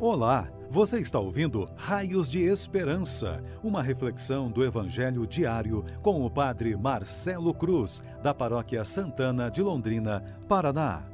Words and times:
Olá, 0.00 0.50
você 0.68 0.98
está 0.98 1.20
ouvindo 1.20 1.68
Raios 1.76 2.28
de 2.28 2.42
Esperança, 2.42 3.40
uma 3.62 3.80
reflexão 3.80 4.50
do 4.50 4.64
Evangelho 4.64 5.24
diário 5.24 5.84
com 6.02 6.26
o 6.26 6.28
Padre 6.28 6.76
Marcelo 6.76 7.54
Cruz, 7.54 8.02
da 8.20 8.34
Paróquia 8.34 8.84
Santana 8.84 9.48
de 9.48 9.62
Londrina, 9.62 10.20
Paraná. 10.48 11.04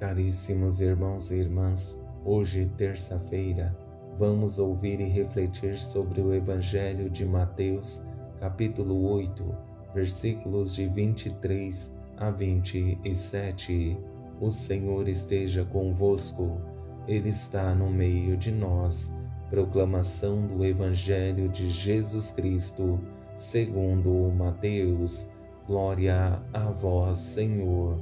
Caríssimos 0.00 0.80
irmãos 0.80 1.30
e 1.30 1.36
irmãs, 1.36 1.96
hoje, 2.24 2.68
terça-feira, 2.76 3.78
vamos 4.18 4.58
ouvir 4.58 4.98
e 4.98 5.04
refletir 5.04 5.78
sobre 5.78 6.20
o 6.20 6.34
Evangelho 6.34 7.08
de 7.08 7.24
Mateus, 7.24 8.02
capítulo 8.40 9.08
8, 9.08 9.56
versículos 9.94 10.74
de 10.74 10.88
23 10.88 11.93
a 12.16 12.30
27. 12.30 13.96
O 14.40 14.50
Senhor 14.50 15.08
esteja 15.08 15.64
convosco, 15.64 16.60
Ele 17.06 17.28
está 17.28 17.74
no 17.74 17.90
meio 17.90 18.36
de 18.36 18.50
nós. 18.50 19.12
Proclamação 19.50 20.46
do 20.46 20.64
Evangelho 20.64 21.48
de 21.48 21.70
Jesus 21.70 22.30
Cristo, 22.32 22.98
segundo 23.36 24.32
Mateus. 24.32 25.28
Glória 25.66 26.42
a 26.52 26.70
vós, 26.70 27.18
Senhor. 27.18 27.98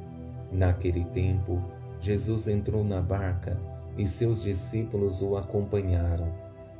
Naquele 0.51 1.05
tempo, 1.07 1.63
Jesus 2.01 2.49
entrou 2.49 2.83
na 2.83 3.01
barca 3.01 3.61
e 3.97 4.07
seus 4.07 4.43
discípulos 4.43 5.23
o 5.23 5.37
acompanharam. 5.37 6.33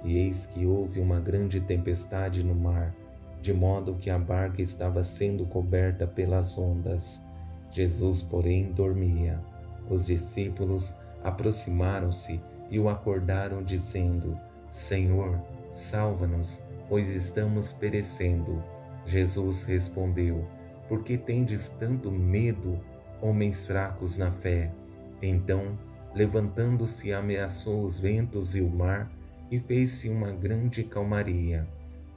E 0.03 0.17
eis 0.17 0.47
que 0.47 0.67
houve 0.67 1.01
uma 1.01 1.21
grande 1.21 1.61
tempestade 1.61 2.43
no 2.43 2.55
mar 2.55 2.95
de 3.43 3.53
modo 3.53 3.97
que 3.97 4.09
a 4.09 4.17
barca 4.17 4.63
estava 4.63 5.03
sendo 5.03 5.45
coberta 5.45 6.07
pelas 6.07 6.57
ondas. 6.57 7.21
Jesus, 7.73 8.23
porém, 8.23 8.71
dormia. 8.71 9.41
Os 9.91 10.07
discípulos 10.07 10.95
aproximaram-se 11.25 12.41
e 12.71 12.79
o 12.79 12.89
acordaram, 12.89 13.61
dizendo: 13.63 14.39
Senhor, 14.71 15.43
salva-nos, 15.73 16.63
pois 16.89 17.09
estamos 17.09 17.73
perecendo. 17.73 18.63
Jesus 19.05 19.65
respondeu: 19.65 20.47
Por 20.89 21.03
que 21.03 21.19
tendes 21.19 21.69
tanto 21.69 22.13
medo, 22.13 22.79
homens 23.21 23.67
fracos 23.67 24.17
na 24.17 24.31
fé? 24.31 24.71
Então, 25.21 25.77
levantando-se, 26.15 27.13
ameaçou 27.13 27.83
os 27.83 27.99
ventos 27.99 28.55
e 28.55 28.61
o 28.61 28.71
mar 28.71 29.11
e 29.51 29.59
fez-se 29.59 30.09
uma 30.09 30.31
grande 30.31 30.85
calmaria. 30.85 31.67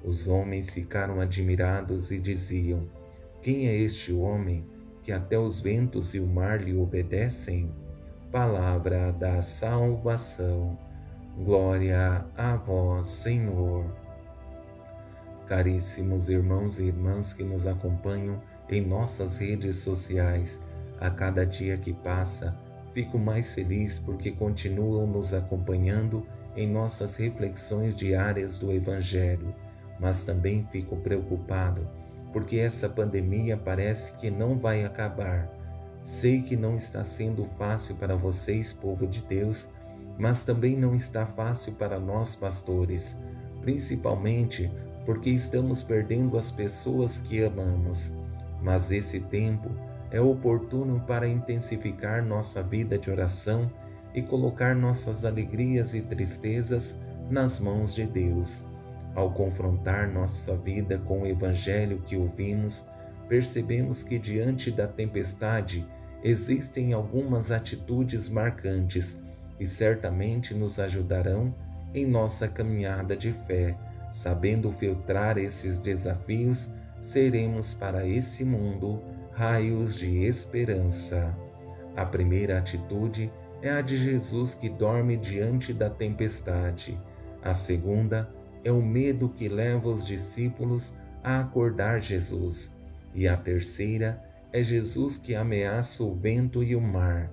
Os 0.06 0.28
homens 0.28 0.72
ficaram 0.72 1.20
admirados 1.20 2.12
e 2.12 2.20
diziam: 2.20 2.88
Quem 3.42 3.68
é 3.68 3.76
este 3.76 4.14
homem 4.14 4.64
que 5.02 5.12
até 5.12 5.38
os 5.38 5.60
ventos 5.60 6.14
e 6.14 6.20
o 6.20 6.28
mar 6.28 6.62
lhe 6.62 6.78
obedecem? 6.78 7.72
Palavra 8.32 9.12
da 9.12 9.42
salvação. 9.42 10.78
Glória 11.36 12.24
a 12.38 12.56
vós, 12.56 13.08
Senhor. 13.08 13.86
Caríssimos 15.48 16.30
irmãos 16.30 16.78
e 16.78 16.84
irmãs 16.84 17.34
que 17.34 17.44
nos 17.44 17.66
acompanham 17.66 18.40
em 18.70 18.86
nossas 18.86 19.40
redes 19.40 19.78
sociais, 19.78 20.62
a 21.00 21.10
cada 21.10 21.46
dia 21.46 21.78
que 21.78 21.94
passa, 21.94 22.56
fico 22.94 23.18
mais 23.18 23.56
feliz 23.56 23.98
porque 23.98 24.32
continuam 24.32 25.08
nos 25.08 25.34
acompanhando 25.34 26.26
em 26.56 26.68
nossas 26.68 27.16
reflexões 27.16 27.96
diárias 27.96 28.58
do 28.58 28.72
Evangelho 28.72 29.54
mas 30.00 30.24
também 30.24 30.66
fico 30.72 30.96
preocupado 30.98 31.88
porque 32.36 32.58
essa 32.58 32.90
pandemia 32.90 33.56
parece 33.56 34.12
que 34.18 34.30
não 34.30 34.58
vai 34.58 34.84
acabar. 34.84 35.50
Sei 36.02 36.42
que 36.42 36.58
não 36.58 36.76
está 36.76 37.02
sendo 37.02 37.46
fácil 37.58 37.96
para 37.96 38.18
vocês, 38.18 38.74
povo 38.74 39.08
de 39.08 39.24
Deus, 39.24 39.70
mas 40.20 40.44
também 40.44 40.76
não 40.76 40.94
está 40.94 41.26
fácil 41.26 41.72
para 41.72 41.98
nós, 41.98 42.36
pastores, 42.36 43.18
principalmente 43.62 44.70
porque 45.06 45.30
estamos 45.30 45.82
perdendo 45.82 46.38
as 46.38 46.52
pessoas 46.52 47.20
que 47.20 47.42
amamos. 47.42 48.12
Mas 48.62 48.92
esse 48.92 49.22
tempo 49.22 49.70
é 50.12 50.20
oportuno 50.20 51.00
para 51.08 51.30
intensificar 51.30 52.22
nossa 52.22 52.62
vida 52.62 52.98
de 52.98 53.10
oração 53.10 53.72
e 54.14 54.22
colocar 54.22 54.76
nossas 54.76 55.24
alegrias 55.24 55.94
e 55.94 56.02
tristezas 56.02 57.00
nas 57.30 57.62
mãos 57.62 57.96
de 57.96 58.06
Deus. 58.06 58.66
Ao 59.16 59.32
confrontar 59.32 60.12
nossa 60.12 60.58
vida 60.58 61.00
com 61.00 61.22
o 61.22 61.26
Evangelho 61.26 62.02
que 62.06 62.18
ouvimos, 62.18 62.86
percebemos 63.30 64.04
que 64.04 64.20
diante 64.20 64.70
da 64.70 64.88
tempestade 64.88 65.88
existem 66.22 66.92
algumas 66.92 67.50
atitudes 67.50 68.28
marcantes 68.28 69.18
que 69.58 69.66
certamente 69.66 70.54
nos 70.54 70.80
ajudarão 70.80 71.56
em 71.94 72.06
nossa 72.06 72.46
caminhada 72.46 73.16
de 73.16 73.32
fé. 73.32 73.78
Sabendo 74.12 74.72
filtrar 74.72 75.38
esses 75.38 75.80
desafios, 75.80 76.70
seremos 77.00 77.74
para 77.74 78.06
esse 78.06 78.44
mundo 78.44 79.02
raios 79.32 79.96
de 79.96 80.24
esperança. 80.26 81.34
A 81.96 82.06
primeira 82.06 82.58
atitude 82.58 83.32
é 83.62 83.70
a 83.70 83.82
de 83.82 83.96
Jesus 83.96 84.54
que 84.54 84.68
dorme 84.68 85.16
diante 85.16 85.74
da 85.74 85.90
tempestade. 85.90 87.00
A 87.42 87.54
segunda 87.54 88.30
é 88.66 88.72
o 88.72 88.82
medo 88.82 89.30
que 89.30 89.48
leva 89.48 89.88
os 89.88 90.06
discípulos 90.06 90.94
a 91.24 91.40
acordar 91.40 92.02
Jesus. 92.02 92.76
E 93.14 93.28
a 93.28 93.38
terceira 93.38 94.22
é 94.52 94.64
Jesus 94.64 95.20
que 95.20 95.36
ameaça 95.36 96.04
o 96.04 96.16
vento 96.16 96.64
e 96.64 96.76
o 96.76 96.82
mar. 96.82 97.32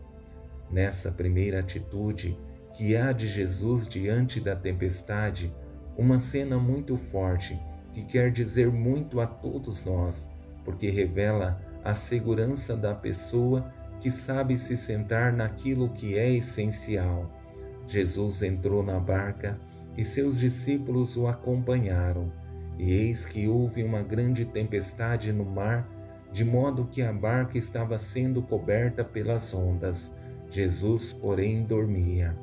Nessa 0.71 1.11
primeira 1.11 1.61
atitude, 1.61 2.39
que 2.77 2.95
há 2.97 3.13
de 3.13 3.27
Jesus 3.27 3.89
diante 3.89 4.41
da 4.41 4.55
tempestade, 4.55 5.53
uma 5.97 6.19
cena 6.19 6.59
muito 6.59 6.97
forte 6.97 7.59
que 7.93 8.03
quer 8.03 8.31
dizer 8.31 8.71
muito 8.71 9.21
a 9.21 9.27
todos 9.27 9.85
nós, 9.85 10.29
porque 10.65 10.91
revela 10.91 11.61
a 11.83 11.95
segurança 11.95 12.77
da 12.77 12.95
pessoa 12.95 13.73
que 13.99 14.11
sabe 14.11 14.57
se 14.57 14.77
sentar 14.77 15.33
naquilo 15.33 15.89
que 15.91 16.19
é 16.19 16.31
essencial. 16.31 17.31
Jesus 17.87 18.43
entrou 18.43 18.83
na 18.83 18.99
barca 18.99 19.59
e 19.97 20.05
seus 20.05 20.39
discípulos 20.39 21.17
o 21.17 21.27
acompanharam. 21.27 22.33
E 22.79 22.91
eis 22.93 23.25
que 23.25 23.47
houve 23.47 23.83
uma 23.85 24.03
grande 24.03 24.45
tempestade 24.45 25.33
no 25.33 25.45
mar, 25.45 25.89
de 26.33 26.45
modo 26.45 26.89
que 26.91 27.03
a 27.03 27.13
barca 27.13 27.59
estava 27.59 27.99
sendo 27.99 28.43
coberta 28.43 29.05
pelas 29.05 29.53
ondas. 29.53 30.13
Jesus, 30.51 31.13
porém, 31.13 31.63
dormia. 31.63 32.37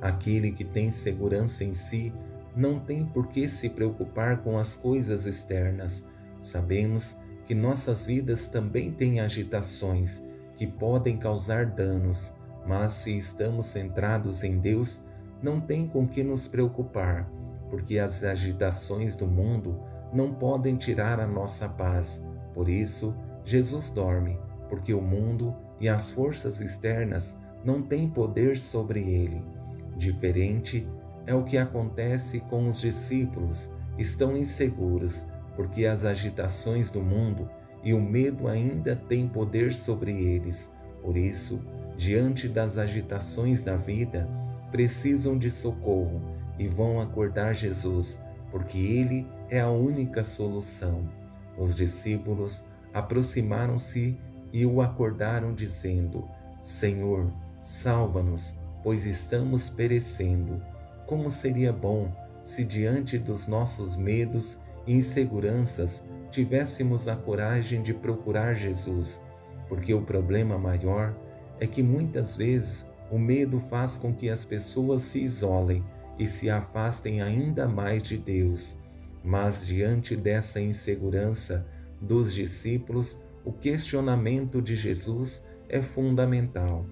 Aquele 0.00 0.52
que 0.52 0.64
tem 0.64 0.90
segurança 0.90 1.64
em 1.64 1.74
si 1.74 2.12
não 2.54 2.78
tem 2.78 3.04
por 3.04 3.28
que 3.28 3.48
se 3.48 3.68
preocupar 3.68 4.42
com 4.42 4.58
as 4.58 4.76
coisas 4.76 5.26
externas. 5.26 6.06
Sabemos 6.40 7.16
que 7.46 7.54
nossas 7.54 8.04
vidas 8.04 8.46
também 8.46 8.90
têm 8.90 9.20
agitações 9.20 10.22
que 10.56 10.66
podem 10.66 11.16
causar 11.16 11.66
danos, 11.66 12.32
mas 12.66 12.92
se 12.92 13.16
estamos 13.16 13.66
centrados 13.66 14.42
em 14.42 14.58
Deus, 14.58 15.02
não 15.42 15.60
tem 15.60 15.86
com 15.86 16.06
que 16.06 16.22
nos 16.22 16.48
preocupar, 16.48 17.30
porque 17.70 17.98
as 17.98 18.24
agitações 18.24 19.14
do 19.14 19.26
mundo 19.26 19.80
não 20.12 20.32
podem 20.32 20.76
tirar 20.76 21.20
a 21.20 21.26
nossa 21.26 21.68
paz. 21.68 22.22
Por 22.54 22.68
isso, 22.68 23.14
Jesus 23.44 23.90
dorme, 23.90 24.38
porque 24.68 24.94
o 24.94 25.00
mundo 25.00 25.54
e 25.80 25.88
as 25.88 26.10
forças 26.10 26.60
externas 26.60 27.36
não 27.64 27.82
têm 27.82 28.08
poder 28.08 28.56
sobre 28.56 29.00
ele. 29.00 29.44
Diferente 29.96 30.88
é 31.26 31.34
o 31.34 31.44
que 31.44 31.58
acontece 31.58 32.40
com 32.40 32.68
os 32.68 32.80
discípulos, 32.80 33.70
estão 33.98 34.36
inseguros, 34.36 35.26
porque 35.54 35.86
as 35.86 36.04
agitações 36.04 36.90
do 36.90 37.00
mundo 37.00 37.48
e 37.82 37.92
o 37.92 38.00
medo 38.00 38.48
ainda 38.48 38.94
têm 38.94 39.28
poder 39.28 39.72
sobre 39.72 40.12
eles. 40.12 40.70
Por 41.02 41.16
isso, 41.16 41.60
diante 41.96 42.48
das 42.48 42.78
agitações 42.78 43.62
da 43.64 43.76
vida, 43.76 44.28
precisam 44.70 45.38
de 45.38 45.50
socorro 45.50 46.20
e 46.58 46.66
vão 46.68 47.00
acordar 47.00 47.54
Jesus, 47.54 48.20
porque 48.50 48.78
Ele 48.78 49.26
é 49.50 49.60
a 49.60 49.70
única 49.70 50.24
solução. 50.24 51.08
Os 51.58 51.76
discípulos 51.76 52.64
aproximaram-se 52.92 54.18
e 54.52 54.64
o 54.64 54.80
acordaram, 54.80 55.54
dizendo: 55.54 56.28
Senhor, 56.60 57.30
salva-nos, 57.60 58.54
pois 58.82 59.06
estamos 59.06 59.68
perecendo. 59.68 60.62
Como 61.06 61.30
seria 61.30 61.72
bom 61.72 62.12
se, 62.42 62.64
diante 62.64 63.18
dos 63.18 63.46
nossos 63.46 63.96
medos 63.96 64.58
e 64.86 64.94
inseguranças, 64.94 66.04
tivéssemos 66.30 67.08
a 67.08 67.16
coragem 67.16 67.82
de 67.82 67.92
procurar 67.92 68.54
Jesus, 68.54 69.22
porque 69.68 69.92
o 69.92 70.02
problema 70.02 70.58
maior 70.58 71.14
é 71.60 71.66
que 71.66 71.82
muitas 71.82 72.36
vezes 72.36 72.86
o 73.10 73.18
medo 73.18 73.60
faz 73.60 73.96
com 73.96 74.12
que 74.12 74.28
as 74.28 74.44
pessoas 74.44 75.02
se 75.02 75.20
isolem 75.20 75.84
e 76.18 76.26
se 76.26 76.50
afastem 76.50 77.22
ainda 77.22 77.68
mais 77.68 78.02
de 78.02 78.18
Deus. 78.18 78.78
Mas 79.22 79.66
diante 79.66 80.16
dessa 80.16 80.60
insegurança 80.60 81.66
dos 82.00 82.34
discípulos, 82.34 83.20
o 83.44 83.52
questionamento 83.52 84.60
de 84.60 84.74
Jesus 84.74 85.44
é 85.68 85.80
fundamental. 85.80 86.86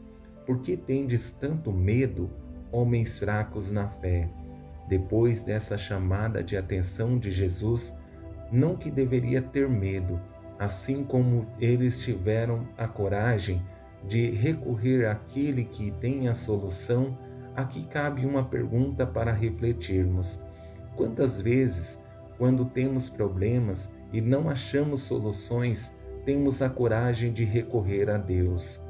Por 0.47 0.61
que 0.61 0.77
tendes 0.77 1.31
tanto 1.31 1.73
medo, 1.73 2.31
homens 2.71 3.19
fracos 3.19 3.71
na 3.71 3.89
fé? 3.89 4.29
Depois 4.89 5.43
dessa 5.43 5.79
chamada 5.79 6.43
de 6.43 6.57
atenção 6.57 7.19
de 7.19 7.31
Jesus, 7.31 7.97
não 8.53 8.77
que 8.77 8.91
deveria 8.91 9.41
ter 9.41 9.69
medo, 9.69 10.21
assim 10.59 11.03
como 11.03 11.47
eles 11.59 12.03
tiveram 12.03 12.69
a 12.77 12.87
coragem 12.87 13.65
de 14.07 14.31
recorrer 14.31 15.07
àquele 15.07 15.65
que 15.65 15.91
tem 15.93 16.29
a 16.29 16.35
solução, 16.35 17.17
aqui 17.57 17.85
cabe 17.85 18.27
uma 18.27 18.45
pergunta 18.45 19.07
para 19.07 19.33
refletirmos. 19.33 20.43
Quantas 20.97 21.41
vezes, 21.41 21.99
quando 22.39 22.65
temos 22.65 23.09
problemas 23.09 23.93
e 24.13 24.21
não 24.21 24.49
achamos 24.49 25.03
soluções, 25.03 25.93
temos 26.25 26.63
a 26.63 26.69
coragem 26.69 27.33
de 27.33 27.45
recorrer 27.45 28.11
a 28.11 28.17
Deus? 28.19 28.83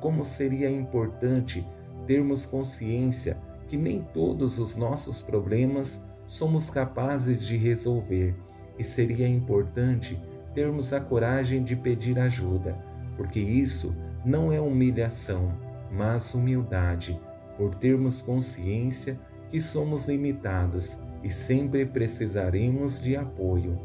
Como 0.00 0.24
seria 0.24 0.70
importante 0.70 1.66
termos 2.06 2.44
consciência 2.44 3.38
que 3.66 3.76
nem 3.76 4.02
todos 4.02 4.58
os 4.58 4.76
nossos 4.76 5.22
problemas 5.22 6.02
somos 6.26 6.68
capazes 6.70 7.44
de 7.44 7.56
resolver 7.56 8.34
e 8.78 8.82
seria 8.82 9.28
importante 9.28 10.20
termos 10.54 10.92
a 10.92 11.00
coragem 11.00 11.62
de 11.62 11.76
pedir 11.76 12.18
ajuda, 12.18 12.76
porque 13.16 13.40
isso 13.40 13.94
não 14.24 14.52
é 14.52 14.60
humilhação, 14.60 15.52
mas 15.90 16.34
humildade, 16.34 17.20
por 17.56 17.74
termos 17.74 18.22
consciência 18.22 19.18
que 19.48 19.60
somos 19.60 20.06
limitados 20.06 20.98
e 21.22 21.30
sempre 21.30 21.84
precisaremos 21.84 23.00
de 23.00 23.16
apoio. 23.16 23.78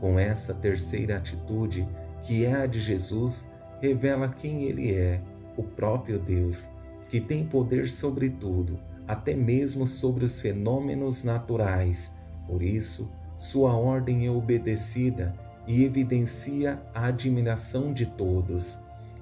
Com 0.00 0.18
essa 0.18 0.54
terceira 0.54 1.16
atitude, 1.16 1.86
que 2.22 2.44
é 2.44 2.54
a 2.54 2.66
de 2.66 2.80
Jesus, 2.80 3.46
revela 3.80 4.28
quem 4.28 4.64
ele 4.64 4.94
é, 4.94 5.20
o 5.56 5.62
próprio 5.62 6.18
Deus, 6.18 6.70
que 7.08 7.20
tem 7.20 7.44
poder 7.44 7.88
sobre 7.88 8.30
tudo, 8.30 8.78
até 9.06 9.34
mesmo 9.34 9.86
sobre 9.86 10.24
os 10.24 10.40
fenômenos 10.40 11.24
naturais. 11.24 12.12
Por 12.46 12.62
isso, 12.62 13.10
sua 13.36 13.74
ordem 13.74 14.26
é 14.26 14.30
obedecida 14.30 15.34
e 15.66 15.84
evidencia 15.84 16.80
a 16.94 17.06
admiração 17.06 17.92
de 17.92 18.06
todos. 18.06 18.80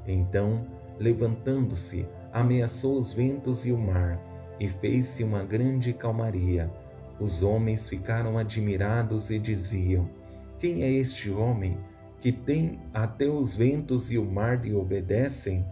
Então, 0.09 0.67
levantando-se, 0.99 2.09
ameaçou 2.33 2.97
os 2.97 3.13
ventos 3.13 3.67
e 3.67 3.73
o 3.73 3.77
mar, 3.77 4.19
e 4.59 4.67
fez-se 4.67 5.23
uma 5.23 5.45
grande 5.45 5.93
calmaria. 5.93 6.73
Os 7.21 7.43
homens 7.43 7.87
ficaram 7.87 8.39
admirados 8.39 9.29
e 9.29 9.39
diziam: 9.39 10.09
Quem 10.57 10.83
é 10.83 10.91
este 10.91 11.31
homem 11.31 11.79
que 12.21 12.33
tem 12.33 12.81
até 12.95 13.29
os 13.29 13.55
ventos 13.55 14.11
e 14.11 14.17
o 14.17 14.25
mar 14.25 14.65
lhe 14.65 14.75
obedecem? 14.75 15.65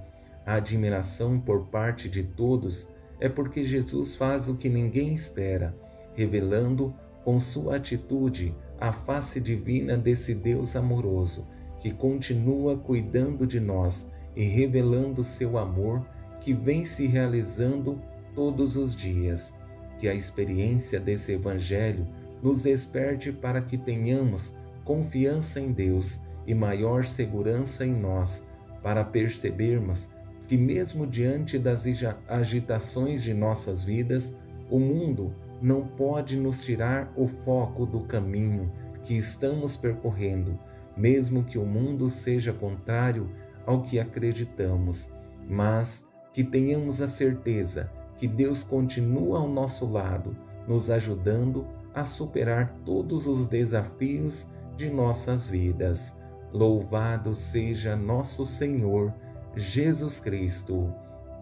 A 0.44 0.56
admiração 0.56 1.40
por 1.40 1.66
parte 1.68 2.08
de 2.08 2.22
todos 2.22 2.88
é 3.18 3.28
porque 3.28 3.64
Jesus 3.64 4.14
faz 4.14 4.48
o 4.48 4.54
que 4.54 4.68
ninguém 4.68 5.14
espera, 5.14 5.74
revelando 6.14 6.94
com 7.24 7.40
sua 7.40 7.76
atitude 7.76 8.54
a 8.78 8.92
face 8.92 9.40
divina 9.40 9.96
desse 9.96 10.34
Deus 10.34 10.76
amoroso 10.76 11.48
que 11.80 11.90
continua 11.90 12.76
cuidando 12.76 13.46
de 13.46 13.58
nós 13.58 14.06
e 14.36 14.44
revelando 14.44 15.24
seu 15.24 15.56
amor 15.56 16.06
que 16.40 16.52
vem 16.52 16.84
se 16.84 17.06
realizando 17.06 18.00
todos 18.34 18.76
os 18.76 18.94
dias. 18.94 19.54
Que 19.98 20.08
a 20.08 20.14
experiência 20.14 21.00
desse 21.00 21.32
Evangelho 21.32 22.06
nos 22.42 22.62
desperte 22.62 23.32
para 23.32 23.62
que 23.62 23.78
tenhamos 23.78 24.54
confiança 24.84 25.58
em 25.58 25.72
Deus 25.72 26.20
e 26.46 26.54
maior 26.54 27.04
segurança 27.04 27.84
em 27.84 27.94
nós, 27.94 28.44
para 28.82 29.02
percebermos 29.02 30.08
que, 30.46 30.56
mesmo 30.56 31.06
diante 31.06 31.58
das 31.58 31.84
agitações 32.28 33.22
de 33.22 33.34
nossas 33.34 33.82
vidas, 33.82 34.32
o 34.70 34.78
mundo 34.78 35.34
não 35.60 35.86
pode 35.86 36.36
nos 36.36 36.62
tirar 36.62 37.12
o 37.16 37.26
foco 37.26 37.84
do 37.84 38.00
caminho 38.00 38.70
que 39.02 39.16
estamos 39.16 39.76
percorrendo, 39.76 40.58
mesmo 40.96 41.42
que 41.42 41.58
o 41.58 41.64
mundo 41.64 42.08
seja 42.08 42.52
contrário 42.52 43.28
ao 43.66 43.82
que 43.82 43.98
acreditamos, 43.98 45.10
mas 45.48 46.06
que 46.32 46.44
tenhamos 46.44 47.02
a 47.02 47.08
certeza 47.08 47.90
que 48.16 48.26
Deus 48.26 48.62
continua 48.62 49.40
ao 49.40 49.48
nosso 49.48 49.90
lado, 49.90 50.36
nos 50.66 50.88
ajudando 50.88 51.66
a 51.94 52.04
superar 52.04 52.70
todos 52.84 53.26
os 53.26 53.46
desafios 53.46 54.46
de 54.76 54.90
nossas 54.90 55.48
vidas. 55.48 56.16
Louvado 56.52 57.34
seja 57.34 57.96
nosso 57.96 58.46
Senhor 58.46 59.12
Jesus 59.54 60.20
Cristo, 60.20 60.92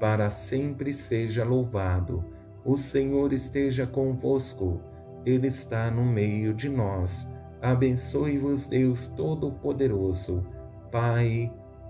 para 0.01 0.31
sempre 0.31 0.93
seja 0.93 1.45
louvado. 1.45 2.25
O 2.65 2.77
Senhor 2.77 3.33
esteja 3.33 3.87
convosco, 3.87 4.81
Ele 5.27 5.49
está 5.49 5.91
no 5.91 6.05
meio 6.05 6.55
de 6.55 6.69
nós. 6.69 7.29
Abençoe-vos, 7.61 8.67
Deus 8.67 9.07
Todo-Poderoso, 9.09 10.47
Pai, 10.91 11.53